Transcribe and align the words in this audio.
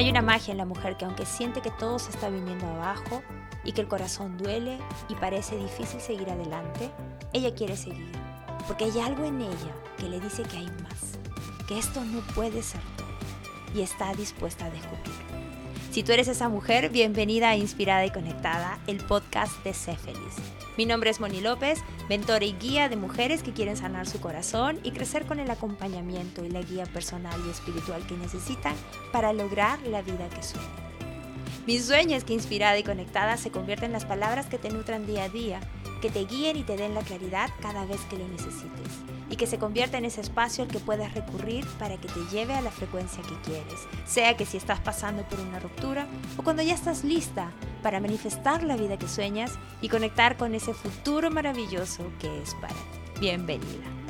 Hay 0.00 0.08
una 0.08 0.22
magia 0.22 0.52
en 0.52 0.56
la 0.56 0.64
mujer 0.64 0.96
que 0.96 1.04
aunque 1.04 1.26
siente 1.26 1.60
que 1.60 1.70
todo 1.72 1.98
se 1.98 2.08
está 2.08 2.30
viniendo 2.30 2.66
abajo 2.66 3.22
y 3.64 3.72
que 3.72 3.82
el 3.82 3.86
corazón 3.86 4.38
duele 4.38 4.78
y 5.10 5.14
parece 5.14 5.58
difícil 5.58 6.00
seguir 6.00 6.30
adelante, 6.30 6.90
ella 7.34 7.54
quiere 7.54 7.76
seguir. 7.76 8.10
Porque 8.66 8.86
hay 8.86 8.98
algo 8.98 9.26
en 9.26 9.42
ella 9.42 9.74
que 9.98 10.08
le 10.08 10.18
dice 10.18 10.42
que 10.44 10.56
hay 10.56 10.68
más, 10.68 11.18
que 11.68 11.78
esto 11.78 12.02
no 12.02 12.20
puede 12.34 12.62
ser 12.62 12.80
todo 12.96 13.08
y 13.74 13.82
está 13.82 14.14
dispuesta 14.14 14.64
a 14.64 14.70
descubrirlo. 14.70 15.59
Si 15.90 16.04
tú 16.04 16.12
eres 16.12 16.28
esa 16.28 16.48
mujer, 16.48 16.88
bienvenida 16.90 17.48
a 17.48 17.56
Inspirada 17.56 18.06
y 18.06 18.10
Conectada, 18.10 18.78
el 18.86 18.98
podcast 18.98 19.64
de 19.64 19.74
Sé 19.74 19.96
Feliz. 19.96 20.36
Mi 20.78 20.86
nombre 20.86 21.10
es 21.10 21.18
Moni 21.18 21.40
López, 21.40 21.80
mentora 22.08 22.44
y 22.44 22.52
guía 22.52 22.88
de 22.88 22.94
mujeres 22.94 23.42
que 23.42 23.52
quieren 23.52 23.76
sanar 23.76 24.06
su 24.06 24.20
corazón 24.20 24.78
y 24.84 24.92
crecer 24.92 25.26
con 25.26 25.40
el 25.40 25.50
acompañamiento 25.50 26.44
y 26.44 26.48
la 26.48 26.62
guía 26.62 26.86
personal 26.86 27.34
y 27.44 27.50
espiritual 27.50 28.06
que 28.06 28.16
necesitan 28.16 28.76
para 29.10 29.32
lograr 29.32 29.80
la 29.82 30.00
vida 30.00 30.28
que 30.28 30.44
sueñan. 30.44 30.70
Mi 31.66 31.80
sueño 31.80 32.16
es 32.16 32.22
que 32.22 32.34
Inspirada 32.34 32.78
y 32.78 32.84
Conectada 32.84 33.36
se 33.36 33.50
convierta 33.50 33.84
en 33.84 33.92
las 33.92 34.04
palabras 34.04 34.46
que 34.46 34.58
te 34.58 34.70
nutran 34.70 35.08
día 35.08 35.24
a 35.24 35.28
día, 35.28 35.60
que 36.00 36.10
te 36.10 36.24
guíen 36.24 36.56
y 36.56 36.62
te 36.62 36.76
den 36.76 36.94
la 36.94 37.02
claridad 37.02 37.50
cada 37.60 37.84
vez 37.84 38.00
que 38.08 38.16
lo 38.16 38.26
necesites 38.26 38.88
y 39.28 39.36
que 39.36 39.46
se 39.46 39.58
convierta 39.58 39.98
en 39.98 40.04
ese 40.04 40.20
espacio 40.20 40.64
al 40.64 40.70
que 40.70 40.80
puedas 40.80 41.14
recurrir 41.14 41.66
para 41.78 41.96
que 41.98 42.08
te 42.08 42.20
lleve 42.32 42.54
a 42.54 42.62
la 42.62 42.70
frecuencia 42.70 43.22
que 43.22 43.40
quieres, 43.42 43.86
sea 44.06 44.36
que 44.36 44.46
si 44.46 44.56
estás 44.56 44.80
pasando 44.80 45.22
por 45.28 45.38
una 45.40 45.60
ruptura 45.60 46.06
o 46.36 46.42
cuando 46.42 46.62
ya 46.62 46.74
estás 46.74 47.04
lista 47.04 47.52
para 47.82 48.00
manifestar 48.00 48.62
la 48.62 48.76
vida 48.76 48.98
que 48.98 49.08
sueñas 49.08 49.52
y 49.80 49.88
conectar 49.88 50.36
con 50.36 50.54
ese 50.54 50.74
futuro 50.74 51.30
maravilloso 51.30 52.10
que 52.18 52.42
es 52.42 52.54
para 52.54 52.74
ti. 52.74 53.20
Bienvenida. 53.20 54.00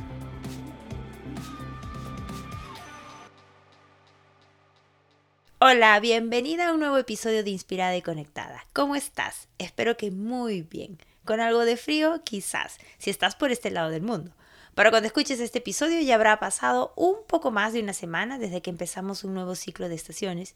Hola, 5.63 6.01
bienvenida 6.01 6.69
a 6.69 6.73
un 6.73 6.81
nuevo 6.81 6.97
episodio 6.97 7.45
de 7.45 7.51
Inspirada 7.51 7.95
y 7.95 8.01
Conectada. 8.01 8.65
¿Cómo 8.73 8.97
estás? 8.97 9.49
Espero 9.59 9.99
que 9.99 10.11
muy 10.11 10.63
bien. 10.63 10.99
Con 11.25 11.41
algo 11.41 11.65
de 11.65 11.77
frío, 11.77 12.23
quizás, 12.25 12.79
si 12.99 13.11
estás 13.11 13.37
por 13.37 13.51
este 13.51 13.71
lado 13.71 13.91
del 13.91 14.03
mundo. 14.03 14.33
Para 14.75 14.91
cuando 14.91 15.09
escuches 15.09 15.41
este 15.41 15.59
episodio 15.59 16.01
ya 16.01 16.15
habrá 16.15 16.39
pasado 16.39 16.93
un 16.97 17.17
poco 17.27 17.51
más 17.51 17.73
de 17.73 17.83
una 17.83 17.93
semana 17.93 18.39
desde 18.39 18.63
que 18.63 18.71
empezamos 18.71 19.25
un 19.25 19.35
nuevo 19.35 19.55
ciclo 19.55 19.89
de 19.89 19.95
estaciones. 19.95 20.55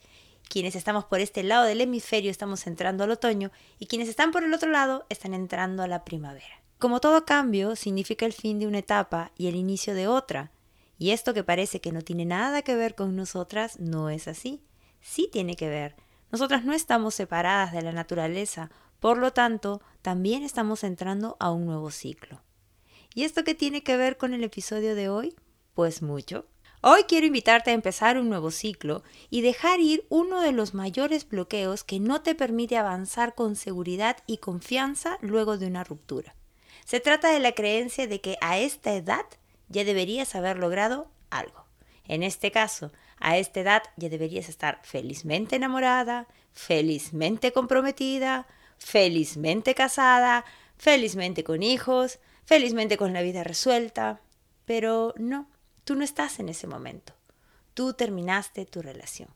Quienes 0.49 0.77
estamos 0.77 1.05
por 1.05 1.21
este 1.21 1.43
lado 1.43 1.65
del 1.65 1.81
hemisferio 1.81 2.31
estamos 2.31 2.67
entrando 2.67 3.05
al 3.05 3.11
otoño 3.11 3.51
y 3.79 3.87
quienes 3.87 4.09
están 4.09 4.31
por 4.31 4.45
el 4.45 4.55
otro 4.55 4.71
lado 4.71 5.05
están 5.09 5.35
entrando 5.35 5.83
a 5.83 5.89
la 5.89 6.05
primavera. 6.05 6.63
Como 6.79 7.01
todo 7.01 7.25
cambio 7.25 7.77
significa 7.77 8.27
el 8.27 8.33
fin 8.33 8.59
de 8.59 8.67
una 8.67 8.79
etapa 8.79 9.33
y 9.37 9.49
el 9.49 9.57
inicio 9.57 9.95
de 9.95 10.07
otra. 10.07 10.53
Y 10.99 11.11
esto 11.11 11.35
que 11.35 11.45
parece 11.45 11.81
que 11.81 11.93
no 11.93 12.03
tiene 12.03 12.25
nada 12.25 12.63
que 12.63 12.77
ver 12.77 12.95
con 12.95 13.17
nosotras 13.17 13.81
no 13.81 14.11
es 14.11 14.29
así. 14.29 14.63
Sí 15.01 15.29
tiene 15.33 15.57
que 15.57 15.69
ver. 15.69 15.97
Nosotras 16.31 16.65
no 16.65 16.73
estamos 16.73 17.15
separadas 17.15 17.73
de 17.73 17.83
la 17.83 17.93
naturaleza, 17.93 18.71
por 19.05 19.19
lo 19.19 19.35
tanto, 19.35 19.83
también 20.01 20.45
estamos 20.45 20.83
entrando 20.83 21.37
a 21.39 21.51
un 21.51 21.67
nuevo 21.67 21.91
ciclo. 21.91 22.41
¿Y 23.13 23.25
esto 23.25 23.45
qué 23.45 23.55
tiene 23.55 23.83
que 23.83 23.99
ver 23.99 24.17
con 24.17 24.33
el 24.33 24.43
episodio 24.43 24.95
de 24.95 25.11
hoy? 25.11 25.37
Pues 25.75 26.01
mucho. 26.01 26.47
Hoy 26.81 27.03
quiero 27.03 27.27
invitarte 27.27 27.71
a 27.71 27.75
empezar 27.75 28.17
un 28.17 28.31
nuevo 28.31 28.51
ciclo 28.51 29.03
y 29.29 29.43
dejar 29.43 29.81
ir 29.81 30.07
uno 30.09 30.41
de 30.41 30.53
los 30.53 30.73
mayores 30.73 31.29
bloqueos 31.29 31.85
que 31.85 32.01
no 32.01 32.23
te 32.23 32.35
permite 32.35 32.79
avanzar 32.79 33.35
con 33.35 33.57
seguridad 33.57 34.17
y 34.27 34.39
confianza 34.39 35.19
luego 35.21 35.59
de 35.59 35.67
una 35.67 35.85
ruptura. 35.85 36.35
Se 36.87 36.99
trata 36.99 37.31
de 37.31 37.41
la 37.41 37.53
creencia 37.53 38.07
de 38.07 38.23
que 38.23 38.39
a 38.41 38.57
esta 38.57 38.95
edad 38.95 39.27
ya 39.69 39.85
deberías 39.85 40.35
haber 40.35 40.59
logrado 40.59 41.11
algo. 41.29 41.67
En 42.09 42.23
este 42.23 42.51
caso, 42.51 42.91
a 43.19 43.37
esta 43.37 43.61
edad 43.61 43.83
ya 43.99 44.09
deberías 44.09 44.49
estar 44.49 44.81
felizmente 44.83 45.57
enamorada, 45.57 46.27
felizmente 46.55 47.53
comprometida, 47.53 48.47
felizmente 48.85 49.75
casada, 49.75 50.45
felizmente 50.77 51.43
con 51.43 51.63
hijos, 51.63 52.19
felizmente 52.45 52.99
con 52.99 53.15
la 53.15 53.23
vida 53.23 53.43
resuelta, 53.43 54.21
pero 54.67 55.15
no, 55.17 55.49
tú 55.85 55.95
no 55.95 56.05
estás 56.05 56.39
en 56.39 56.51
ese 56.51 56.67
momento. 56.67 57.15
Tú 57.73 57.95
terminaste 57.95 58.67
tu 58.67 58.83
relación. 58.83 59.31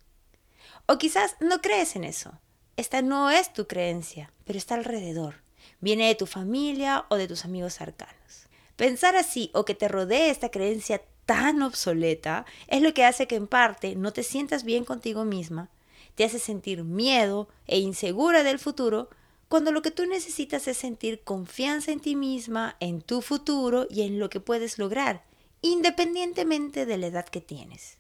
O 0.86 0.98
quizás 0.98 1.36
no 1.40 1.60
crees 1.60 1.96
en 1.96 2.04
eso. 2.04 2.38
Esta 2.76 3.00
no 3.00 3.30
es 3.30 3.52
tu 3.52 3.66
creencia, 3.66 4.32
pero 4.44 4.58
está 4.58 4.74
alrededor. 4.74 5.36
Viene 5.80 6.08
de 6.08 6.14
tu 6.14 6.26
familia 6.26 7.06
o 7.08 7.16
de 7.16 7.26
tus 7.26 7.44
amigos 7.44 7.74
cercanos. 7.74 8.48
Pensar 8.76 9.16
así 9.16 9.50
o 9.54 9.64
que 9.64 9.74
te 9.74 9.88
rodee 9.88 10.30
esta 10.30 10.50
creencia 10.50 11.02
tan 11.24 11.62
obsoleta 11.62 12.44
es 12.68 12.82
lo 12.82 12.92
que 12.92 13.04
hace 13.04 13.26
que 13.26 13.36
en 13.36 13.46
parte 13.46 13.96
no 13.96 14.12
te 14.12 14.22
sientas 14.22 14.62
bien 14.64 14.84
contigo 14.84 15.24
misma, 15.24 15.70
te 16.14 16.24
hace 16.24 16.38
sentir 16.38 16.84
miedo 16.84 17.48
e 17.66 17.78
insegura 17.78 18.42
del 18.42 18.58
futuro 18.58 19.08
cuando 19.48 19.72
lo 19.72 19.82
que 19.82 19.90
tú 19.90 20.06
necesitas 20.06 20.68
es 20.68 20.76
sentir 20.76 21.22
confianza 21.22 21.90
en 21.90 22.00
ti 22.00 22.16
misma, 22.16 22.76
en 22.80 23.00
tu 23.00 23.22
futuro 23.22 23.86
y 23.90 24.02
en 24.02 24.18
lo 24.18 24.28
que 24.28 24.40
puedes 24.40 24.78
lograr, 24.78 25.24
independientemente 25.62 26.86
de 26.86 26.98
la 26.98 27.06
edad 27.06 27.26
que 27.26 27.40
tienes. 27.40 27.96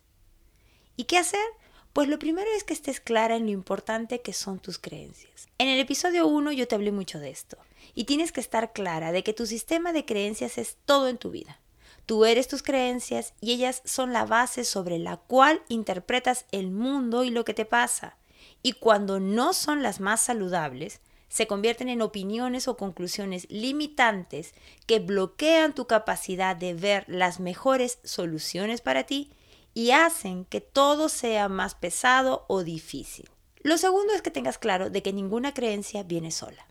¿Y 0.96 1.04
qué 1.04 1.18
hacer? 1.18 1.46
Pues 1.92 2.08
lo 2.08 2.18
primero 2.18 2.48
es 2.54 2.64
que 2.64 2.74
estés 2.74 3.00
clara 3.00 3.36
en 3.36 3.46
lo 3.46 3.50
importante 3.50 4.20
que 4.20 4.32
son 4.32 4.58
tus 4.58 4.78
creencias. 4.78 5.48
En 5.58 5.68
el 5.68 5.80
episodio 5.80 6.26
1 6.26 6.52
yo 6.52 6.68
te 6.68 6.74
hablé 6.74 6.92
mucho 6.92 7.18
de 7.18 7.30
esto, 7.30 7.56
y 7.94 8.04
tienes 8.04 8.30
que 8.30 8.40
estar 8.40 8.72
clara 8.72 9.10
de 9.12 9.24
que 9.24 9.32
tu 9.32 9.46
sistema 9.46 9.92
de 9.92 10.04
creencias 10.04 10.58
es 10.58 10.76
todo 10.84 11.08
en 11.08 11.18
tu 11.18 11.30
vida. 11.30 11.60
Tú 12.06 12.24
eres 12.24 12.48
tus 12.48 12.62
creencias 12.62 13.34
y 13.40 13.52
ellas 13.52 13.82
son 13.84 14.12
la 14.12 14.24
base 14.24 14.64
sobre 14.64 14.98
la 14.98 15.16
cual 15.16 15.62
interpretas 15.68 16.46
el 16.52 16.70
mundo 16.70 17.24
y 17.24 17.30
lo 17.30 17.44
que 17.44 17.54
te 17.54 17.64
pasa. 17.64 18.16
Y 18.62 18.72
cuando 18.72 19.20
no 19.20 19.52
son 19.52 19.82
las 19.82 20.00
más 20.00 20.20
saludables, 20.20 21.00
se 21.28 21.46
convierten 21.46 21.88
en 21.88 22.02
opiniones 22.02 22.68
o 22.68 22.76
conclusiones 22.76 23.46
limitantes 23.50 24.54
que 24.86 24.98
bloquean 24.98 25.74
tu 25.74 25.86
capacidad 25.86 26.56
de 26.56 26.74
ver 26.74 27.04
las 27.06 27.40
mejores 27.40 27.98
soluciones 28.04 28.80
para 28.80 29.04
ti 29.04 29.30
y 29.74 29.90
hacen 29.90 30.44
que 30.44 30.60
todo 30.60 31.08
sea 31.08 31.48
más 31.48 31.74
pesado 31.74 32.44
o 32.48 32.64
difícil. 32.64 33.28
Lo 33.62 33.76
segundo 33.76 34.14
es 34.14 34.22
que 34.22 34.30
tengas 34.30 34.58
claro 34.58 34.90
de 34.90 35.02
que 35.02 35.12
ninguna 35.12 35.52
creencia 35.52 36.02
viene 36.02 36.30
sola. 36.30 36.66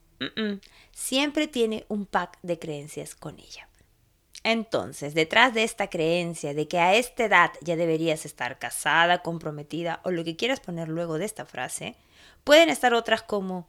Siempre 0.91 1.47
tiene 1.47 1.85
un 1.89 2.07
pack 2.07 2.39
de 2.41 2.57
creencias 2.57 3.13
con 3.13 3.39
ella. 3.39 3.69
Entonces, 4.44 5.13
detrás 5.13 5.53
de 5.53 5.63
esta 5.63 5.89
creencia 5.89 6.53
de 6.53 6.68
que 6.68 6.79
a 6.79 6.95
esta 6.95 7.25
edad 7.25 7.51
ya 7.62 7.75
deberías 7.75 8.25
estar 8.25 8.57
casada, 8.57 9.22
comprometida 9.22 10.00
o 10.03 10.12
lo 10.12 10.24
que 10.24 10.35
quieras 10.35 10.59
poner 10.59 10.88
luego 10.88 11.18
de 11.18 11.25
esta 11.25 11.45
frase, 11.45 11.95
pueden 12.44 12.69
estar 12.69 12.94
otras 12.94 13.22
como 13.22 13.68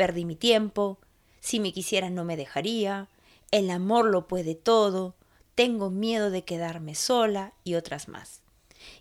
perdí 0.00 0.24
mi 0.24 0.34
tiempo, 0.34 0.96
si 1.40 1.60
me 1.60 1.74
quisiera 1.74 2.08
no 2.08 2.24
me 2.24 2.38
dejaría, 2.38 3.10
el 3.50 3.68
amor 3.68 4.06
lo 4.06 4.28
puede 4.28 4.54
todo, 4.54 5.14
tengo 5.54 5.90
miedo 5.90 6.30
de 6.30 6.42
quedarme 6.42 6.94
sola 6.94 7.52
y 7.64 7.74
otras 7.74 8.08
más. 8.08 8.40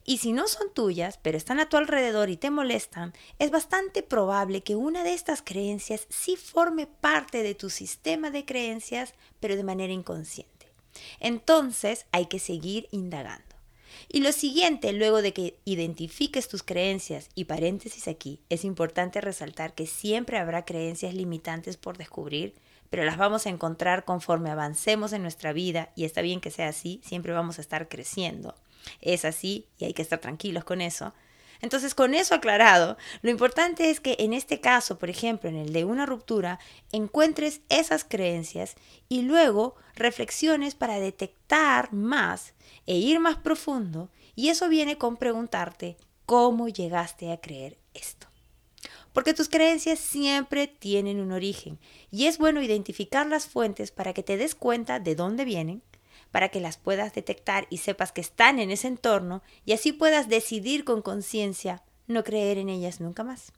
Y 0.04 0.18
si 0.18 0.34
no 0.34 0.50
son 0.50 0.74
tuyas, 0.74 1.18
pero 1.22 1.38
están 1.38 1.62
a 1.62 1.70
tu 1.70 1.78
alrededor 1.78 2.30
y 2.30 2.36
te 2.36 2.52
molestan, 2.52 3.14
es 3.38 3.50
bastante 3.50 4.04
probable 4.04 4.62
que 4.62 4.76
una 4.76 5.06
de 5.06 5.14
estas 5.14 5.42
creencias 5.42 6.06
sí 6.10 6.36
forme 6.36 6.86
parte 6.86 7.44
de 7.44 7.56
tu 7.56 7.70
sistema 7.70 8.30
de 8.30 8.44
creencias, 8.44 9.14
pero 9.40 9.56
de 9.56 9.64
manera 9.64 9.94
inconsciente. 9.94 10.68
Entonces 11.22 12.08
hay 12.12 12.26
que 12.26 12.40
seguir 12.40 12.90
indagando. 12.92 13.49
Y 14.08 14.22
lo 14.22 14.32
siguiente, 14.32 14.94
luego 14.94 15.22
de 15.22 15.34
que 15.34 15.60
identifiques 15.66 16.48
tus 16.48 16.64
creencias, 16.64 17.30
y 17.36 17.46
paréntesis 17.46 18.08
aquí, 18.08 18.40
es 18.50 18.64
importante 18.64 19.22
resaltar 19.22 19.74
que 19.74 19.88
siempre 19.88 20.38
habrá 20.38 20.66
creencias 20.66 21.14
limitantes 21.14 21.78
por 21.78 21.98
descubrir, 21.98 22.56
pero 22.90 23.04
las 23.04 23.18
vamos 23.18 23.46
a 23.46 23.50
encontrar 23.50 24.06
conforme 24.06 24.50
avancemos 24.50 25.14
en 25.14 25.22
nuestra 25.22 25.54
vida, 25.54 25.92
y 25.96 26.06
está 26.06 26.22
bien 26.22 26.42
que 26.42 26.52
sea 26.52 26.70
así, 26.70 27.02
siempre 27.04 27.34
vamos 27.34 27.58
a 27.58 27.62
estar 27.62 27.88
creciendo. 27.88 28.56
Es 29.02 29.26
así 29.26 29.68
y 29.78 29.86
hay 29.86 29.94
que 29.94 30.02
estar 30.02 30.20
tranquilos 30.20 30.64
con 30.64 30.82
eso. 30.82 31.14
Entonces, 31.62 31.94
con 31.94 32.14
eso 32.14 32.36
aclarado, 32.36 32.98
lo 33.22 33.30
importante 33.30 33.90
es 33.90 34.00
que 34.00 34.16
en 34.20 34.34
este 34.34 34.62
caso, 34.62 34.98
por 34.98 35.10
ejemplo, 35.10 35.50
en 35.50 35.58
el 35.58 35.74
de 35.74 35.84
una 35.84 36.06
ruptura, 36.06 36.60
encuentres 36.92 37.62
esas 37.70 38.06
creencias 38.06 38.76
y 39.10 39.24
luego 39.24 39.76
reflexiones 39.96 40.76
para 40.76 41.00
detectar 41.00 41.92
más 41.92 42.54
e 42.86 42.96
ir 42.96 43.20
más 43.20 43.38
profundo. 43.38 44.10
Y 44.36 44.50
eso 44.50 44.70
viene 44.70 44.98
con 44.98 45.18
preguntarte 45.18 45.98
cómo 46.26 46.70
llegaste 46.70 47.32
a 47.32 47.42
creer 47.42 47.78
esto. 47.94 48.28
Porque 49.12 49.34
tus 49.34 49.50
creencias 49.50 50.00
siempre 50.00 50.68
tienen 50.68 51.20
un 51.20 51.32
origen 51.32 51.80
y 52.12 52.28
es 52.28 52.38
bueno 52.38 52.62
identificar 52.62 53.28
las 53.28 53.48
fuentes 53.48 53.92
para 53.92 54.14
que 54.14 54.24
te 54.24 54.38
des 54.38 54.56
cuenta 54.56 55.00
de 55.00 55.16
dónde 55.16 55.44
vienen 55.44 55.82
para 56.32 56.50
que 56.50 56.60
las 56.60 56.78
puedas 56.78 57.14
detectar 57.14 57.68
y 57.70 57.78
sepas 57.78 58.12
que 58.12 58.22
están 58.22 58.60
en 58.60 58.72
ese 58.72 58.88
entorno 58.88 59.42
y 59.66 59.74
así 59.74 59.92
puedas 59.92 60.30
decidir 60.30 60.84
con 60.84 61.02
conciencia 61.02 61.84
no 62.08 62.24
creer 62.24 62.58
en 62.58 62.70
ellas 62.70 63.00
nunca 63.00 63.24
más. 63.24 63.52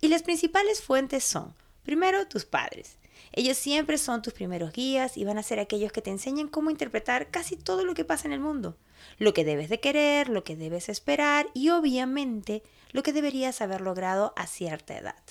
Y 0.00 0.08
las 0.08 0.22
principales 0.22 0.80
fuentes 0.80 1.24
son, 1.24 1.54
primero, 1.82 2.26
tus 2.28 2.44
padres. 2.44 2.98
Ellos 3.32 3.58
siempre 3.58 3.98
son 3.98 4.22
tus 4.22 4.32
primeros 4.32 4.72
guías 4.72 5.16
y 5.16 5.24
van 5.24 5.38
a 5.38 5.42
ser 5.42 5.58
aquellos 5.58 5.92
que 5.92 6.02
te 6.02 6.10
enseñan 6.10 6.48
cómo 6.48 6.70
interpretar 6.70 7.30
casi 7.30 7.56
todo 7.56 7.84
lo 7.84 7.94
que 7.94 8.04
pasa 8.04 8.26
en 8.26 8.32
el 8.32 8.40
mundo. 8.40 8.76
Lo 9.18 9.34
que 9.34 9.44
debes 9.44 9.68
de 9.68 9.80
querer, 9.80 10.28
lo 10.28 10.44
que 10.44 10.56
debes 10.56 10.88
esperar 10.88 11.48
y 11.54 11.70
obviamente 11.70 12.62
lo 12.92 13.02
que 13.02 13.12
deberías 13.12 13.60
haber 13.60 13.80
logrado 13.80 14.32
a 14.36 14.46
cierta 14.46 14.96
edad. 14.96 15.22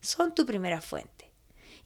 Son 0.00 0.34
tu 0.34 0.46
primera 0.46 0.80
fuente. 0.80 1.25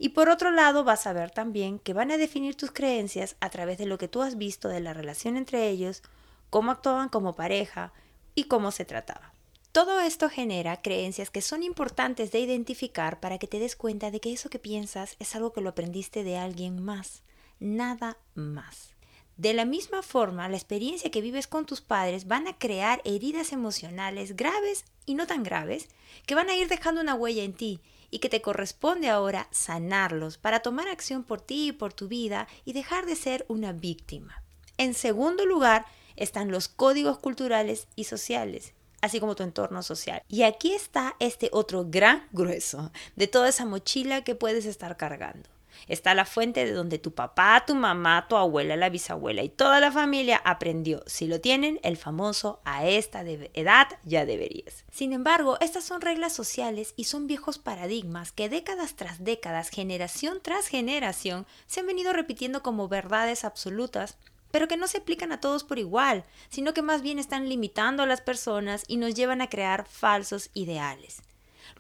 Y 0.02 0.08
por 0.08 0.30
otro 0.30 0.50
lado 0.50 0.82
vas 0.82 1.06
a 1.06 1.12
ver 1.12 1.30
también 1.30 1.78
que 1.78 1.92
van 1.92 2.10
a 2.10 2.16
definir 2.16 2.56
tus 2.56 2.72
creencias 2.72 3.36
a 3.38 3.50
través 3.50 3.76
de 3.76 3.84
lo 3.84 3.98
que 3.98 4.08
tú 4.08 4.22
has 4.22 4.38
visto 4.38 4.68
de 4.68 4.80
la 4.80 4.94
relación 4.94 5.36
entre 5.36 5.68
ellos, 5.68 6.02
cómo 6.48 6.70
actuaban 6.70 7.10
como 7.10 7.36
pareja 7.36 7.92
y 8.34 8.44
cómo 8.44 8.70
se 8.70 8.86
trataba. 8.86 9.34
Todo 9.72 10.00
esto 10.00 10.30
genera 10.30 10.80
creencias 10.80 11.28
que 11.28 11.42
son 11.42 11.62
importantes 11.62 12.32
de 12.32 12.40
identificar 12.40 13.20
para 13.20 13.36
que 13.36 13.46
te 13.46 13.58
des 13.58 13.76
cuenta 13.76 14.10
de 14.10 14.20
que 14.20 14.32
eso 14.32 14.48
que 14.48 14.58
piensas 14.58 15.16
es 15.18 15.36
algo 15.36 15.52
que 15.52 15.60
lo 15.60 15.68
aprendiste 15.68 16.24
de 16.24 16.38
alguien 16.38 16.82
más, 16.82 17.22
nada 17.58 18.16
más. 18.34 18.94
De 19.36 19.52
la 19.52 19.66
misma 19.66 20.02
forma, 20.02 20.48
la 20.48 20.56
experiencia 20.56 21.10
que 21.10 21.20
vives 21.20 21.46
con 21.46 21.66
tus 21.66 21.82
padres 21.82 22.26
van 22.26 22.48
a 22.48 22.56
crear 22.56 23.02
heridas 23.04 23.52
emocionales 23.52 24.34
graves 24.34 24.86
y 25.04 25.12
no 25.12 25.26
tan 25.26 25.42
graves 25.42 25.88
que 26.24 26.34
van 26.34 26.48
a 26.48 26.56
ir 26.56 26.68
dejando 26.68 27.02
una 27.02 27.14
huella 27.14 27.42
en 27.42 27.52
ti 27.52 27.82
y 28.10 28.18
que 28.18 28.28
te 28.28 28.42
corresponde 28.42 29.08
ahora 29.08 29.48
sanarlos 29.50 30.38
para 30.38 30.60
tomar 30.60 30.88
acción 30.88 31.24
por 31.24 31.40
ti 31.40 31.68
y 31.68 31.72
por 31.72 31.92
tu 31.92 32.08
vida 32.08 32.48
y 32.64 32.72
dejar 32.72 33.06
de 33.06 33.16
ser 33.16 33.44
una 33.48 33.72
víctima. 33.72 34.42
En 34.78 34.94
segundo 34.94 35.46
lugar, 35.46 35.86
están 36.16 36.50
los 36.50 36.68
códigos 36.68 37.18
culturales 37.18 37.86
y 37.96 38.04
sociales 38.04 38.74
así 39.00 39.20
como 39.20 39.34
tu 39.34 39.42
entorno 39.42 39.82
social. 39.82 40.22
Y 40.28 40.42
aquí 40.42 40.72
está 40.72 41.16
este 41.20 41.48
otro 41.52 41.86
gran 41.88 42.28
grueso 42.32 42.92
de 43.16 43.26
toda 43.26 43.48
esa 43.48 43.64
mochila 43.64 44.24
que 44.24 44.34
puedes 44.34 44.66
estar 44.66 44.96
cargando. 44.96 45.48
Está 45.88 46.14
la 46.14 46.24
fuente 46.24 46.64
de 46.64 46.72
donde 46.72 46.98
tu 46.98 47.14
papá, 47.14 47.64
tu 47.66 47.74
mamá, 47.74 48.26
tu 48.28 48.36
abuela, 48.36 48.76
la 48.76 48.88
bisabuela 48.88 49.42
y 49.42 49.48
toda 49.48 49.80
la 49.80 49.92
familia 49.92 50.40
aprendió. 50.44 51.02
Si 51.06 51.26
lo 51.26 51.40
tienen, 51.40 51.80
el 51.82 51.96
famoso 51.96 52.60
a 52.64 52.86
esta 52.86 53.22
edad 53.22 53.88
ya 54.04 54.24
deberías. 54.24 54.84
Sin 54.90 55.12
embargo, 55.12 55.58
estas 55.60 55.84
son 55.84 56.00
reglas 56.00 56.32
sociales 56.32 56.94
y 56.96 57.04
son 57.04 57.26
viejos 57.26 57.58
paradigmas 57.58 58.32
que 58.32 58.48
décadas 58.48 58.96
tras 58.96 59.24
décadas, 59.24 59.70
generación 59.70 60.40
tras 60.42 60.66
generación, 60.68 61.46
se 61.66 61.80
han 61.80 61.86
venido 61.86 62.12
repitiendo 62.12 62.62
como 62.62 62.88
verdades 62.88 63.44
absolutas 63.44 64.18
pero 64.50 64.68
que 64.68 64.76
no 64.76 64.88
se 64.88 64.98
aplican 64.98 65.32
a 65.32 65.40
todos 65.40 65.64
por 65.64 65.78
igual, 65.78 66.24
sino 66.48 66.74
que 66.74 66.82
más 66.82 67.02
bien 67.02 67.18
están 67.18 67.48
limitando 67.48 68.02
a 68.02 68.06
las 68.06 68.20
personas 68.20 68.84
y 68.88 68.96
nos 68.96 69.14
llevan 69.14 69.40
a 69.40 69.48
crear 69.48 69.86
falsos 69.86 70.50
ideales. 70.54 71.22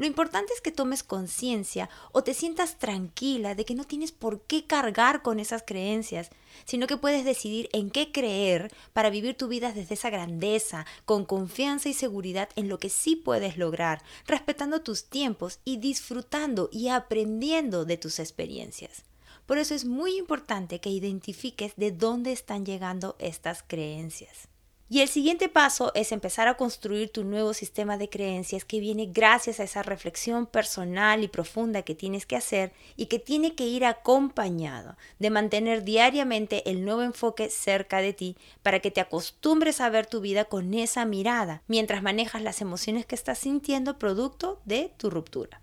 Lo 0.00 0.06
importante 0.06 0.54
es 0.54 0.62
que 0.62 0.72
tomes 0.72 1.02
conciencia 1.02 1.90
o 2.12 2.24
te 2.24 2.32
sientas 2.32 2.78
tranquila 2.78 3.54
de 3.54 3.66
que 3.66 3.74
no 3.74 3.84
tienes 3.84 4.12
por 4.12 4.40
qué 4.40 4.66
cargar 4.66 5.20
con 5.20 5.38
esas 5.38 5.62
creencias, 5.62 6.30
sino 6.64 6.86
que 6.86 6.96
puedes 6.96 7.22
decidir 7.22 7.68
en 7.74 7.90
qué 7.90 8.10
creer 8.10 8.72
para 8.94 9.10
vivir 9.10 9.36
tu 9.36 9.46
vida 9.46 9.72
desde 9.72 9.92
esa 9.92 10.08
grandeza, 10.08 10.86
con 11.04 11.26
confianza 11.26 11.90
y 11.90 11.92
seguridad 11.92 12.48
en 12.56 12.70
lo 12.70 12.78
que 12.78 12.88
sí 12.88 13.14
puedes 13.14 13.58
lograr, 13.58 14.02
respetando 14.26 14.80
tus 14.80 15.04
tiempos 15.04 15.60
y 15.66 15.76
disfrutando 15.76 16.70
y 16.72 16.88
aprendiendo 16.88 17.84
de 17.84 17.98
tus 17.98 18.20
experiencias. 18.20 19.04
Por 19.44 19.58
eso 19.58 19.74
es 19.74 19.84
muy 19.84 20.16
importante 20.16 20.80
que 20.80 20.88
identifiques 20.88 21.74
de 21.76 21.92
dónde 21.92 22.32
están 22.32 22.64
llegando 22.64 23.16
estas 23.18 23.62
creencias. 23.62 24.49
Y 24.92 25.02
el 25.02 25.08
siguiente 25.08 25.48
paso 25.48 25.92
es 25.94 26.10
empezar 26.10 26.48
a 26.48 26.56
construir 26.56 27.10
tu 27.10 27.22
nuevo 27.22 27.54
sistema 27.54 27.96
de 27.96 28.08
creencias 28.08 28.64
que 28.64 28.80
viene 28.80 29.06
gracias 29.06 29.60
a 29.60 29.62
esa 29.62 29.84
reflexión 29.84 30.46
personal 30.46 31.22
y 31.22 31.28
profunda 31.28 31.82
que 31.82 31.94
tienes 31.94 32.26
que 32.26 32.34
hacer 32.34 32.72
y 32.96 33.06
que 33.06 33.20
tiene 33.20 33.54
que 33.54 33.68
ir 33.68 33.84
acompañado 33.84 34.96
de 35.20 35.30
mantener 35.30 35.84
diariamente 35.84 36.68
el 36.68 36.84
nuevo 36.84 37.02
enfoque 37.02 37.50
cerca 37.50 37.98
de 37.98 38.14
ti 38.14 38.36
para 38.64 38.80
que 38.80 38.90
te 38.90 39.00
acostumbres 39.00 39.80
a 39.80 39.90
ver 39.90 40.08
tu 40.08 40.20
vida 40.20 40.46
con 40.46 40.74
esa 40.74 41.04
mirada 41.04 41.62
mientras 41.68 42.02
manejas 42.02 42.42
las 42.42 42.60
emociones 42.60 43.06
que 43.06 43.14
estás 43.14 43.38
sintiendo 43.38 43.96
producto 43.96 44.60
de 44.64 44.92
tu 44.96 45.08
ruptura. 45.08 45.60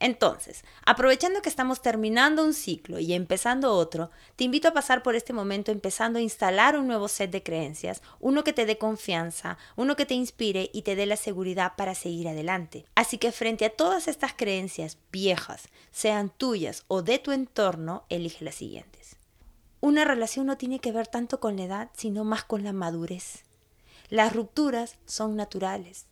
Entonces, 0.00 0.64
aprovechando 0.86 1.42
que 1.42 1.50
estamos 1.50 1.82
terminando 1.82 2.42
un 2.42 2.54
ciclo 2.54 2.98
y 2.98 3.12
empezando 3.12 3.74
otro, 3.74 4.10
te 4.34 4.44
invito 4.44 4.68
a 4.68 4.72
pasar 4.72 5.02
por 5.02 5.14
este 5.14 5.34
momento 5.34 5.70
empezando 5.70 6.18
a 6.18 6.22
instalar 6.22 6.78
un 6.78 6.86
nuevo 6.86 7.06
set 7.06 7.30
de 7.30 7.42
creencias, 7.42 8.00
uno 8.18 8.42
que 8.42 8.54
te 8.54 8.64
dé 8.64 8.78
confianza, 8.78 9.58
uno 9.76 9.96
que 9.96 10.06
te 10.06 10.14
inspire 10.14 10.70
y 10.72 10.82
te 10.82 10.96
dé 10.96 11.04
la 11.04 11.16
seguridad 11.16 11.74
para 11.76 11.94
seguir 11.94 12.28
adelante. 12.28 12.86
Así 12.94 13.18
que 13.18 13.30
frente 13.30 13.66
a 13.66 13.76
todas 13.76 14.08
estas 14.08 14.32
creencias 14.32 14.96
viejas, 15.12 15.68
sean 15.92 16.30
tuyas 16.30 16.84
o 16.88 17.02
de 17.02 17.18
tu 17.18 17.32
entorno, 17.32 18.04
elige 18.08 18.42
las 18.42 18.54
siguientes. 18.54 19.16
Una 19.82 20.06
relación 20.06 20.46
no 20.46 20.56
tiene 20.56 20.78
que 20.78 20.92
ver 20.92 21.08
tanto 21.08 21.40
con 21.40 21.56
la 21.56 21.64
edad, 21.64 21.90
sino 21.94 22.24
más 22.24 22.44
con 22.44 22.64
la 22.64 22.72
madurez. 22.72 23.44
Las 24.08 24.34
rupturas 24.34 24.96
son 25.04 25.36
naturales. 25.36 26.06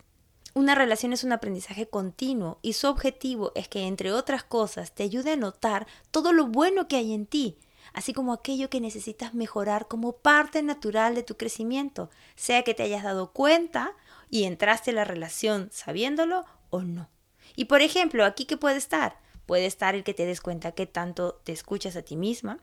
Una 0.53 0.73
relación 0.75 1.13
es 1.13 1.23
un 1.23 1.31
aprendizaje 1.31 1.87
continuo 1.87 2.59
y 2.61 2.73
su 2.73 2.87
objetivo 2.87 3.51
es 3.55 3.67
que, 3.67 3.85
entre 3.85 4.11
otras 4.11 4.43
cosas, 4.43 4.93
te 4.93 5.03
ayude 5.03 5.33
a 5.33 5.37
notar 5.37 5.87
todo 6.11 6.33
lo 6.33 6.47
bueno 6.47 6.87
que 6.87 6.95
hay 6.95 7.13
en 7.13 7.27
ti, 7.27 7.57
así 7.93 8.13
como 8.13 8.33
aquello 8.33 8.69
que 8.69 8.81
necesitas 8.81 9.33
mejorar 9.33 9.87
como 9.87 10.13
parte 10.13 10.63
natural 10.63 11.15
de 11.15 11.23
tu 11.23 11.37
crecimiento, 11.37 12.09
sea 12.35 12.63
que 12.63 12.73
te 12.73 12.83
hayas 12.83 13.03
dado 13.03 13.31
cuenta 13.31 13.95
y 14.29 14.45
entraste 14.45 14.91
en 14.91 14.95
la 14.95 15.05
relación 15.05 15.69
sabiéndolo 15.71 16.45
o 16.69 16.81
no. 16.81 17.09
Y 17.55 17.65
por 17.65 17.81
ejemplo, 17.81 18.25
aquí 18.25 18.45
que 18.45 18.57
puede 18.57 18.77
estar, 18.77 19.19
puede 19.45 19.65
estar 19.65 19.95
el 19.95 20.03
que 20.03 20.13
te 20.13 20.25
des 20.25 20.41
cuenta 20.41 20.71
que 20.71 20.85
tanto 20.85 21.41
te 21.43 21.51
escuchas 21.51 21.95
a 21.95 22.01
ti 22.01 22.15
misma, 22.15 22.59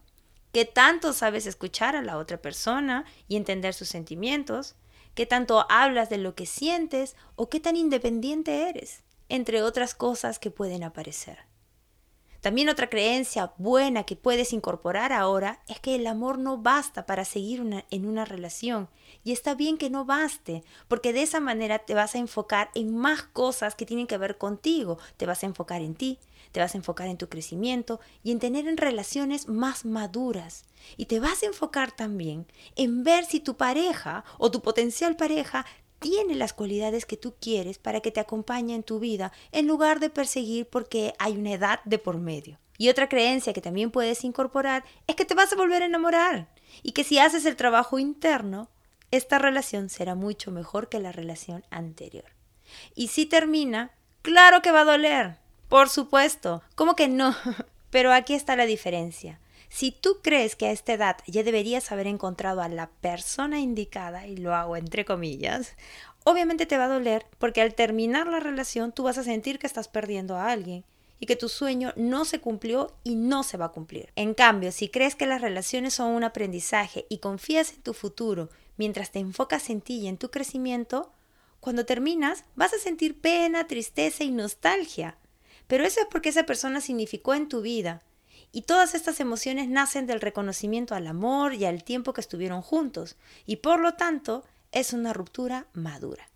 que 0.52 0.64
tanto 0.64 1.12
sabes 1.12 1.46
escuchar 1.46 1.96
a 1.96 2.02
la 2.02 2.18
otra 2.18 2.40
persona 2.40 3.04
y 3.28 3.36
entender 3.36 3.74
sus 3.74 3.88
sentimientos, 3.88 4.74
qué 5.16 5.26
tanto 5.26 5.66
hablas 5.68 6.10
de 6.10 6.18
lo 6.18 6.36
que 6.36 6.46
sientes 6.46 7.16
o 7.34 7.48
qué 7.48 7.58
tan 7.58 7.74
independiente 7.74 8.68
eres, 8.68 9.02
entre 9.28 9.62
otras 9.62 9.94
cosas 9.94 10.38
que 10.38 10.52
pueden 10.52 10.84
aparecer. 10.84 11.38
También 12.46 12.68
otra 12.68 12.88
creencia 12.88 13.52
buena 13.58 14.04
que 14.04 14.14
puedes 14.14 14.52
incorporar 14.52 15.12
ahora 15.12 15.58
es 15.66 15.80
que 15.80 15.96
el 15.96 16.06
amor 16.06 16.38
no 16.38 16.58
basta 16.58 17.04
para 17.04 17.24
seguir 17.24 17.84
en 17.90 18.06
una 18.06 18.24
relación 18.24 18.88
y 19.24 19.32
está 19.32 19.56
bien 19.56 19.76
que 19.76 19.90
no 19.90 20.04
baste, 20.04 20.62
porque 20.86 21.12
de 21.12 21.22
esa 21.22 21.40
manera 21.40 21.80
te 21.80 21.94
vas 21.94 22.14
a 22.14 22.18
enfocar 22.18 22.70
en 22.76 22.96
más 22.96 23.24
cosas 23.24 23.74
que 23.74 23.84
tienen 23.84 24.06
que 24.06 24.16
ver 24.16 24.38
contigo, 24.38 24.96
te 25.16 25.26
vas 25.26 25.42
a 25.42 25.46
enfocar 25.46 25.82
en 25.82 25.96
ti, 25.96 26.20
te 26.52 26.60
vas 26.60 26.76
a 26.76 26.78
enfocar 26.78 27.08
en 27.08 27.16
tu 27.16 27.28
crecimiento 27.28 27.98
y 28.22 28.30
en 28.30 28.38
tener 28.38 28.68
en 28.68 28.76
relaciones 28.76 29.48
más 29.48 29.84
maduras. 29.84 30.66
Y 30.96 31.06
te 31.06 31.18
vas 31.18 31.42
a 31.42 31.46
enfocar 31.46 31.90
también 31.90 32.46
en 32.76 33.02
ver 33.02 33.24
si 33.24 33.40
tu 33.40 33.56
pareja 33.56 34.24
o 34.38 34.52
tu 34.52 34.62
potencial 34.62 35.16
pareja 35.16 35.66
tiene 35.98 36.34
las 36.34 36.52
cualidades 36.52 37.06
que 37.06 37.16
tú 37.16 37.34
quieres 37.40 37.78
para 37.78 38.00
que 38.00 38.10
te 38.10 38.20
acompañe 38.20 38.74
en 38.74 38.82
tu 38.82 38.98
vida, 38.98 39.32
en 39.52 39.66
lugar 39.66 40.00
de 40.00 40.10
perseguir 40.10 40.66
porque 40.66 41.14
hay 41.18 41.36
una 41.36 41.52
edad 41.52 41.80
de 41.84 41.98
por 41.98 42.18
medio. 42.18 42.58
Y 42.78 42.88
otra 42.88 43.08
creencia 43.08 43.52
que 43.52 43.60
también 43.60 43.90
puedes 43.90 44.24
incorporar 44.24 44.84
es 45.06 45.16
que 45.16 45.24
te 45.24 45.34
vas 45.34 45.52
a 45.52 45.56
volver 45.56 45.82
a 45.82 45.86
enamorar 45.86 46.48
y 46.82 46.92
que 46.92 47.04
si 47.04 47.18
haces 47.18 47.46
el 47.46 47.56
trabajo 47.56 47.98
interno, 47.98 48.68
esta 49.10 49.38
relación 49.38 49.88
será 49.88 50.14
mucho 50.14 50.50
mejor 50.50 50.88
que 50.88 51.00
la 51.00 51.12
relación 51.12 51.64
anterior. 51.70 52.26
Y 52.94 53.08
si 53.08 53.24
termina, 53.26 53.92
claro 54.22 54.60
que 54.60 54.72
va 54.72 54.80
a 54.80 54.84
doler, 54.84 55.36
por 55.68 55.88
supuesto, 55.88 56.62
¿cómo 56.74 56.96
que 56.96 57.08
no? 57.08 57.34
Pero 57.90 58.12
aquí 58.12 58.34
está 58.34 58.56
la 58.56 58.66
diferencia. 58.66 59.40
Si 59.68 59.90
tú 59.90 60.18
crees 60.22 60.56
que 60.56 60.66
a 60.66 60.72
esta 60.72 60.92
edad 60.94 61.16
ya 61.26 61.42
deberías 61.42 61.92
haber 61.92 62.06
encontrado 62.06 62.62
a 62.62 62.68
la 62.68 62.88
persona 62.88 63.60
indicada, 63.60 64.26
y 64.26 64.36
lo 64.36 64.54
hago 64.54 64.76
entre 64.76 65.04
comillas, 65.04 65.74
obviamente 66.24 66.66
te 66.66 66.78
va 66.78 66.84
a 66.84 66.88
doler 66.88 67.26
porque 67.38 67.60
al 67.60 67.74
terminar 67.74 68.26
la 68.26 68.40
relación 68.40 68.92
tú 68.92 69.04
vas 69.04 69.18
a 69.18 69.24
sentir 69.24 69.58
que 69.58 69.66
estás 69.66 69.88
perdiendo 69.88 70.36
a 70.36 70.50
alguien 70.50 70.84
y 71.18 71.26
que 71.26 71.36
tu 71.36 71.48
sueño 71.48 71.92
no 71.96 72.24
se 72.24 72.40
cumplió 72.40 72.92
y 73.04 73.14
no 73.14 73.42
se 73.42 73.56
va 73.56 73.66
a 73.66 73.72
cumplir. 73.72 74.12
En 74.16 74.34
cambio, 74.34 74.72
si 74.72 74.88
crees 74.88 75.14
que 75.14 75.26
las 75.26 75.40
relaciones 75.40 75.94
son 75.94 76.12
un 76.12 76.24
aprendizaje 76.24 77.06
y 77.08 77.18
confías 77.18 77.72
en 77.72 77.82
tu 77.82 77.94
futuro 77.94 78.50
mientras 78.76 79.10
te 79.10 79.18
enfocas 79.18 79.70
en 79.70 79.80
ti 79.80 80.00
y 80.00 80.08
en 80.08 80.18
tu 80.18 80.30
crecimiento, 80.30 81.12
cuando 81.60 81.86
terminas 81.86 82.44
vas 82.54 82.74
a 82.74 82.78
sentir 82.78 83.20
pena, 83.20 83.66
tristeza 83.66 84.24
y 84.24 84.30
nostalgia. 84.30 85.16
Pero 85.66 85.84
eso 85.84 86.00
es 86.00 86.06
porque 86.10 86.28
esa 86.28 86.44
persona 86.44 86.80
significó 86.80 87.34
en 87.34 87.48
tu 87.48 87.62
vida. 87.62 88.02
Y 88.52 88.62
todas 88.62 88.94
estas 88.94 89.20
emociones 89.20 89.68
nacen 89.68 90.06
del 90.06 90.20
reconocimiento 90.20 90.94
al 90.94 91.06
amor 91.06 91.54
y 91.54 91.64
al 91.64 91.84
tiempo 91.84 92.12
que 92.12 92.20
estuvieron 92.20 92.62
juntos. 92.62 93.16
Y 93.44 93.56
por 93.56 93.80
lo 93.80 93.94
tanto, 93.94 94.44
es 94.72 94.92
una 94.92 95.12
ruptura 95.12 95.66
madura. 95.72 96.28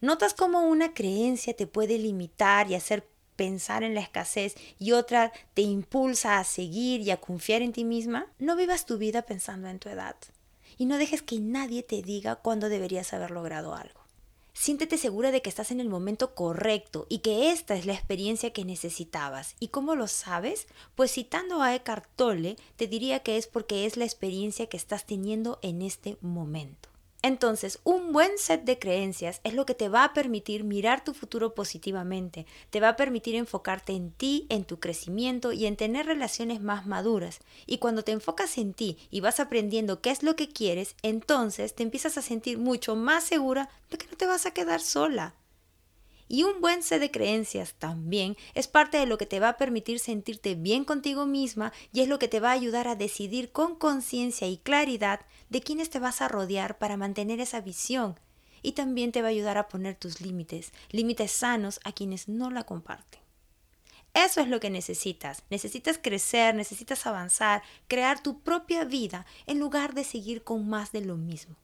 ¿Notas 0.00 0.34
cómo 0.34 0.62
una 0.62 0.94
creencia 0.94 1.54
te 1.54 1.66
puede 1.66 1.98
limitar 1.98 2.70
y 2.70 2.74
hacer 2.74 3.08
pensar 3.36 3.82
en 3.82 3.94
la 3.94 4.00
escasez 4.00 4.54
y 4.78 4.92
otra 4.92 5.32
te 5.54 5.62
impulsa 5.62 6.38
a 6.38 6.44
seguir 6.44 7.00
y 7.00 7.10
a 7.10 7.20
confiar 7.20 7.62
en 7.62 7.72
ti 7.72 7.84
misma? 7.84 8.26
No 8.38 8.56
vivas 8.56 8.86
tu 8.86 8.98
vida 8.98 9.22
pensando 9.22 9.68
en 9.68 9.78
tu 9.78 9.88
edad. 9.88 10.16
Y 10.76 10.86
no 10.86 10.98
dejes 10.98 11.22
que 11.22 11.38
nadie 11.38 11.82
te 11.82 12.02
diga 12.02 12.36
cuándo 12.36 12.68
deberías 12.68 13.12
haber 13.12 13.30
logrado 13.30 13.74
algo. 13.74 14.03
Siéntete 14.56 14.98
segura 14.98 15.32
de 15.32 15.42
que 15.42 15.50
estás 15.50 15.72
en 15.72 15.80
el 15.80 15.88
momento 15.88 16.34
correcto 16.34 17.06
y 17.08 17.18
que 17.18 17.50
esta 17.50 17.74
es 17.74 17.86
la 17.86 17.92
experiencia 17.92 18.52
que 18.52 18.64
necesitabas. 18.64 19.56
¿Y 19.58 19.68
cómo 19.68 19.96
lo 19.96 20.06
sabes? 20.06 20.68
Pues 20.94 21.12
citando 21.12 21.60
a 21.60 21.74
Eckhart 21.74 22.08
Tolle, 22.14 22.56
te 22.76 22.86
diría 22.86 23.18
que 23.18 23.36
es 23.36 23.48
porque 23.48 23.84
es 23.84 23.96
la 23.96 24.04
experiencia 24.04 24.68
que 24.68 24.76
estás 24.76 25.06
teniendo 25.06 25.58
en 25.60 25.82
este 25.82 26.16
momento. 26.20 26.93
Entonces, 27.26 27.78
un 27.84 28.12
buen 28.12 28.36
set 28.36 28.64
de 28.64 28.78
creencias 28.78 29.40
es 29.44 29.54
lo 29.54 29.64
que 29.64 29.72
te 29.72 29.88
va 29.88 30.04
a 30.04 30.12
permitir 30.12 30.62
mirar 30.62 31.02
tu 31.02 31.14
futuro 31.14 31.54
positivamente, 31.54 32.44
te 32.68 32.80
va 32.80 32.90
a 32.90 32.96
permitir 32.96 33.34
enfocarte 33.34 33.94
en 33.94 34.10
ti, 34.10 34.44
en 34.50 34.66
tu 34.66 34.78
crecimiento 34.78 35.50
y 35.50 35.64
en 35.64 35.76
tener 35.76 36.04
relaciones 36.04 36.60
más 36.60 36.86
maduras. 36.86 37.40
Y 37.64 37.78
cuando 37.78 38.04
te 38.04 38.12
enfocas 38.12 38.58
en 38.58 38.74
ti 38.74 38.98
y 39.10 39.20
vas 39.20 39.40
aprendiendo 39.40 40.02
qué 40.02 40.10
es 40.10 40.22
lo 40.22 40.36
que 40.36 40.50
quieres, 40.50 40.96
entonces 41.00 41.74
te 41.74 41.82
empiezas 41.82 42.18
a 42.18 42.22
sentir 42.22 42.58
mucho 42.58 42.94
más 42.94 43.24
segura 43.24 43.70
de 43.90 43.96
que 43.96 44.06
no 44.06 44.18
te 44.18 44.26
vas 44.26 44.44
a 44.44 44.50
quedar 44.50 44.82
sola. 44.82 45.32
Y 46.28 46.42
un 46.42 46.60
buen 46.60 46.82
set 46.82 47.00
de 47.00 47.10
creencias 47.10 47.74
también 47.74 48.36
es 48.54 48.66
parte 48.66 48.98
de 48.98 49.06
lo 49.06 49.18
que 49.18 49.26
te 49.26 49.40
va 49.40 49.50
a 49.50 49.56
permitir 49.56 49.98
sentirte 49.98 50.54
bien 50.54 50.84
contigo 50.84 51.26
misma 51.26 51.72
y 51.92 52.00
es 52.00 52.08
lo 52.08 52.18
que 52.18 52.28
te 52.28 52.40
va 52.40 52.50
a 52.50 52.54
ayudar 52.54 52.88
a 52.88 52.96
decidir 52.96 53.52
con 53.52 53.76
conciencia 53.76 54.48
y 54.48 54.56
claridad 54.56 55.20
de 55.50 55.60
quiénes 55.60 55.90
te 55.90 55.98
vas 55.98 56.22
a 56.22 56.28
rodear 56.28 56.78
para 56.78 56.96
mantener 56.96 57.40
esa 57.40 57.60
visión. 57.60 58.18
Y 58.62 58.72
también 58.72 59.12
te 59.12 59.20
va 59.20 59.28
a 59.28 59.30
ayudar 59.30 59.58
a 59.58 59.68
poner 59.68 59.94
tus 59.96 60.22
límites, 60.22 60.72
límites 60.90 61.30
sanos 61.30 61.80
a 61.84 61.92
quienes 61.92 62.28
no 62.28 62.50
la 62.50 62.64
comparten. 62.64 63.20
Eso 64.14 64.40
es 64.40 64.48
lo 64.48 64.60
que 64.60 64.70
necesitas. 64.70 65.42
Necesitas 65.50 65.98
crecer, 65.98 66.54
necesitas 66.54 67.04
avanzar, 67.04 67.62
crear 67.88 68.22
tu 68.22 68.40
propia 68.40 68.84
vida 68.84 69.26
en 69.46 69.58
lugar 69.58 69.92
de 69.92 70.04
seguir 70.04 70.44
con 70.44 70.68
más 70.68 70.92
de 70.92 71.00
lo 71.00 71.16
mismo. 71.16 71.56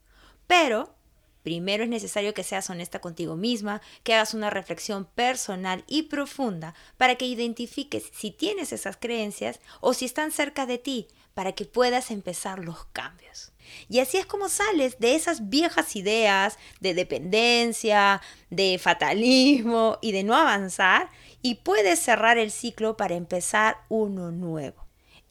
Pero 0.49 0.95
Primero 1.43 1.85
es 1.85 1.89
necesario 1.89 2.35
que 2.35 2.45
seas 2.45 2.69
honesta 2.71 3.01
contigo 3.01 3.37
misma, 3.37 3.81
que 4.03 4.15
hagas 4.15 4.35
una 4.35 4.51
reflexión 4.51 5.07
personal 5.07 5.85
y 5.87 6.03
profunda 6.03 6.75
para 6.97 7.15
que 7.17 7.27
identifiques 7.27 8.11
si 8.13 8.31
tienes 8.31 8.73
esas 8.73 8.97
creencias 8.97 9.61
o 9.81 9.95
si 9.95 10.05
están 10.05 10.33
cerca 10.33 10.67
de 10.67 10.79
ti, 10.79 11.09
para 11.35 11.53
que 11.53 11.65
puedas 11.65 12.11
empezar 12.11 12.59
los 12.59 12.85
cambios. 12.87 13.53
Y 13.89 14.01
así 14.01 14.19
es 14.19 14.27
como 14.27 14.49
sales 14.49 14.99
de 14.99 15.15
esas 15.15 15.49
viejas 15.49 15.97
ideas 15.97 16.59
de 16.81 16.95
dependencia, 16.95 18.21
de 18.51 18.79
fatalismo 18.79 19.99
y 20.01 20.13
de 20.13 20.25
no 20.25 20.35
avanzar 20.35 21.11
y 21.43 21.57
puedes 21.57 22.01
cerrar 22.01 22.39
el 22.39 22.51
ciclo 22.51 22.97
para 22.97 23.15
empezar 23.15 23.79
uno 23.89 24.31
nuevo. 24.31 24.80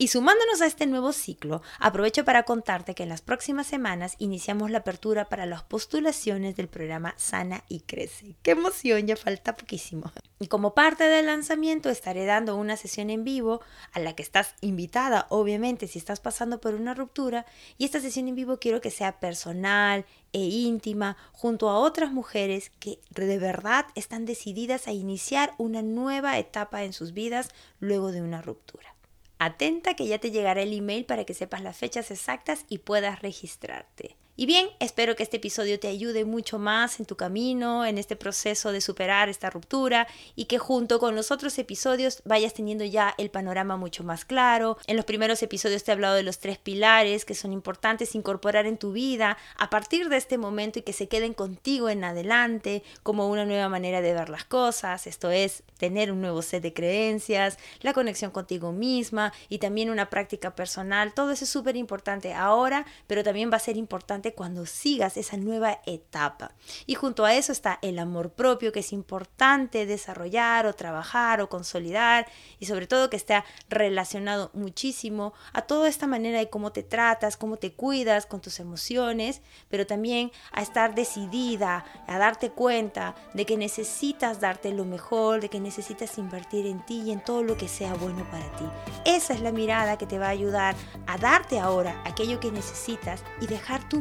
Y 0.02 0.08
sumándonos 0.08 0.62
a 0.62 0.66
este 0.66 0.88
nuevo 0.88 1.12
ciclo, 1.12 1.62
aprovecho 1.78 2.24
para 2.24 2.44
contarte 2.44 2.96
que 2.96 3.04
en 3.04 3.10
las 3.10 3.22
próximas 3.22 3.68
semanas 3.68 4.16
iniciamos 4.18 4.72
la 4.72 4.78
apertura 4.78 5.26
para 5.26 5.46
las 5.46 5.64
postulaciones 5.64 6.56
del 6.56 6.70
programa 6.70 7.16
Sana 7.18 7.66
y 7.68 7.82
Crece. 7.82 8.38
¡Qué 8.42 8.52
emoción! 8.52 9.08
Ya 9.08 9.18
falta 9.18 9.58
poquísimo. 9.58 10.10
Y 10.40 10.48
como 10.48 10.74
parte 10.74 11.04
del 11.04 11.26
lanzamiento 11.26 11.90
estaré 11.90 12.24
dando 12.24 12.56
una 12.56 12.78
sesión 12.78 13.10
en 13.10 13.26
vivo 13.26 13.60
a 13.92 14.00
la 14.00 14.16
que 14.16 14.24
estás 14.24 14.56
invitada, 14.62 15.28
obviamente, 15.28 15.86
si 15.86 16.00
estás 16.00 16.22
pasando 16.22 16.62
por 16.62 16.76
una 16.76 16.94
ruptura. 16.94 17.46
Y 17.78 17.84
esta 17.84 18.00
sesión 18.00 18.30
en 18.30 18.36
vivo 18.36 18.58
quiero 18.58 18.80
que 18.80 18.92
sea 18.92 19.20
personal 19.20 20.06
e 20.32 20.40
íntima 20.40 21.18
junto 21.34 21.68
a 21.68 21.78
otras 21.78 22.14
mujeres 22.14 22.72
que 22.80 23.02
de 23.10 23.38
verdad 23.38 23.88
están 23.96 24.26
decididas 24.26 24.88
a 24.88 24.94
iniciar 24.94 25.56
una 25.58 25.82
nueva 25.82 26.38
etapa 26.38 26.86
en 26.86 26.94
sus 26.94 27.12
vidas 27.12 27.50
luego 27.82 28.14
de 28.14 28.22
una 28.22 28.42
ruptura. 28.42 28.96
Atenta 29.40 29.94
que 29.94 30.06
ya 30.06 30.20
te 30.20 30.32
llegará 30.32 30.62
el 30.62 30.74
email 30.74 31.06
para 31.06 31.24
que 31.24 31.34
sepas 31.34 31.62
las 31.62 31.78
fechas 31.78 32.12
exactas 32.12 32.66
y 32.68 32.80
puedas 32.80 33.22
registrarte. 33.22 34.18
Y 34.40 34.46
bien, 34.46 34.70
espero 34.80 35.18
que 35.18 35.24
este 35.24 35.36
episodio 35.36 35.82
te 35.82 35.90
ayude 35.90 36.24
mucho 36.24 36.60
más 36.60 37.02
en 37.02 37.06
tu 37.06 37.18
camino, 37.18 37.86
en 37.86 37.98
este 37.98 38.16
proceso 38.16 38.72
de 38.72 38.80
superar 38.80 39.28
esta 39.28 39.50
ruptura 39.50 40.08
y 40.34 40.46
que 40.46 40.58
junto 40.58 40.98
con 40.98 41.14
los 41.14 41.30
otros 41.30 41.60
episodios 41.60 42.22
vayas 42.24 42.54
teniendo 42.54 42.86
ya 42.86 43.14
el 43.18 43.32
panorama 43.32 43.76
mucho 43.76 44.06
más 44.06 44.24
claro. 44.24 44.78
En 44.88 44.96
los 44.96 45.04
primeros 45.04 45.44
episodios 45.44 45.84
te 45.84 45.92
he 45.92 45.94
hablado 45.94 46.16
de 46.16 46.24
los 46.24 46.40
tres 46.40 46.58
pilares 46.58 47.26
que 47.26 47.36
son 47.36 47.52
importantes 47.52 48.16
incorporar 48.16 48.66
en 48.66 48.78
tu 48.78 48.94
vida 48.94 49.38
a 49.58 49.70
partir 49.70 50.08
de 50.08 50.16
este 50.16 50.38
momento 50.38 50.80
y 50.80 50.84
que 50.84 50.94
se 50.94 51.10
queden 51.10 51.34
contigo 51.34 51.90
en 51.90 52.06
adelante 52.06 52.82
como 53.04 53.28
una 53.28 53.44
nueva 53.44 53.68
manera 53.68 54.00
de 54.00 54.14
ver 54.14 54.30
las 54.30 54.46
cosas. 54.46 55.06
Esto 55.06 55.32
es 55.32 55.64
tener 55.78 56.14
un 56.14 56.22
nuevo 56.22 56.42
set 56.44 56.64
de 56.64 56.74
creencias, 56.74 57.58
la 57.82 57.92
conexión 57.92 58.32
contigo 58.32 58.72
misma 58.72 59.34
y 59.50 59.58
también 59.58 59.90
una 59.90 60.10
práctica 60.10 60.56
personal. 60.56 61.14
Todo 61.14 61.32
eso 61.32 61.44
es 61.44 61.50
súper 61.50 61.76
importante 61.76 62.34
ahora, 62.34 62.86
pero 63.06 63.22
también 63.22 63.52
va 63.52 63.58
a 63.58 63.60
ser 63.60 63.76
importante 63.76 64.29
cuando 64.34 64.66
sigas 64.66 65.18
esa 65.18 65.38
nueva 65.38 65.80
etapa. 65.86 66.52
Y 66.86 66.96
junto 66.96 67.26
a 67.26 67.36
eso 67.36 67.52
está 67.52 67.80
el 67.82 68.00
amor 68.00 68.32
propio, 68.32 68.72
que 68.72 68.80
es 68.82 68.94
importante 68.94 69.86
desarrollar 69.86 70.66
o 70.66 70.74
trabajar 70.74 71.42
o 71.42 71.50
consolidar 71.50 72.28
y 72.60 72.66
sobre 72.66 72.88
todo 72.88 73.10
que 73.10 73.18
está 73.18 73.46
relacionado 73.70 74.52
muchísimo 74.54 75.34
a 75.54 75.64
toda 75.64 75.88
esta 75.88 76.08
manera 76.08 76.40
de 76.40 76.50
cómo 76.50 76.72
te 76.72 76.84
tratas, 76.84 77.38
cómo 77.38 77.58
te 77.58 77.74
cuidas 77.74 78.26
con 78.26 78.42
tus 78.42 78.60
emociones, 78.60 79.42
pero 79.70 79.86
también 79.86 80.32
a 80.52 80.62
estar 80.62 80.96
decidida, 80.96 81.86
a 82.08 82.18
darte 82.18 82.52
cuenta 82.52 83.16
de 83.34 83.46
que 83.46 83.58
necesitas 83.58 84.40
darte 84.40 84.72
lo 84.72 84.86
mejor, 84.86 85.42
de 85.42 85.50
que 85.50 85.60
necesitas 85.60 86.18
invertir 86.18 86.66
en 86.66 86.86
ti 86.86 87.02
y 87.02 87.12
en 87.12 87.24
todo 87.24 87.44
lo 87.44 87.58
que 87.58 87.68
sea 87.68 87.94
bueno 87.96 88.26
para 88.30 88.50
ti. 88.58 88.66
Esa 89.06 89.34
es 89.34 89.42
la 89.42 89.52
mirada 89.52 89.98
que 89.98 90.06
te 90.06 90.20
va 90.20 90.28
a 90.28 90.30
ayudar 90.30 90.76
a 91.08 91.18
darte 91.18 91.60
ahora 91.60 92.02
aquello 92.06 92.40
que 92.40 92.52
necesitas 92.52 93.24
y 93.42 93.48
dejar 93.48 93.88
tu 93.90 94.00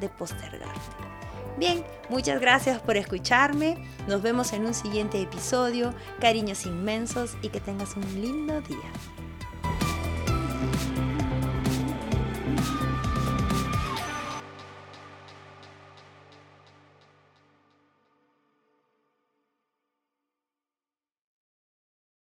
de 0.00 0.08
postergarte. 0.08 0.80
Bien, 1.56 1.84
muchas 2.08 2.40
gracias 2.40 2.80
por 2.80 2.96
escucharme. 2.96 3.76
Nos 4.08 4.20
vemos 4.20 4.52
en 4.52 4.66
un 4.66 4.74
siguiente 4.74 5.22
episodio. 5.22 5.94
Cariños 6.20 6.66
inmensos 6.66 7.36
y 7.42 7.48
que 7.48 7.60
tengas 7.60 7.94
un 7.96 8.02
lindo 8.20 8.60
día. 8.62 8.90